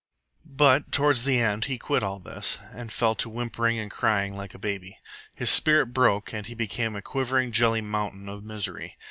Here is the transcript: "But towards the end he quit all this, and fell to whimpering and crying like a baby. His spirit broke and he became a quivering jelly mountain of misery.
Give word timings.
"But 0.55 0.91
towards 0.91 1.25
the 1.25 1.37
end 1.37 1.65
he 1.65 1.77
quit 1.77 2.01
all 2.01 2.17
this, 2.17 2.57
and 2.73 2.91
fell 2.91 3.13
to 3.13 3.29
whimpering 3.29 3.77
and 3.77 3.91
crying 3.91 4.35
like 4.35 4.55
a 4.55 4.57
baby. 4.57 4.97
His 5.35 5.51
spirit 5.51 5.93
broke 5.93 6.33
and 6.33 6.47
he 6.47 6.55
became 6.55 6.95
a 6.95 7.03
quivering 7.03 7.51
jelly 7.51 7.81
mountain 7.81 8.27
of 8.27 8.43
misery. 8.43 8.97